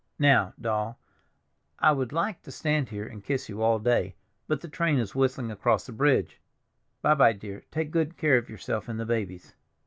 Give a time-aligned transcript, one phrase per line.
[0.17, 0.97] Now, Doll,
[1.77, 4.15] I would like to stand here and kiss you all day,
[4.47, 6.41] but the train is whistling across the bridge.
[7.03, 9.53] By, by, dear; take good care of yourself and the babies!"